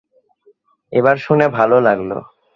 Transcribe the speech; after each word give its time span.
এবার 0.93 1.15
শুনে 1.17 1.45
ভাল 1.49 1.71
লাগল! 1.79 2.11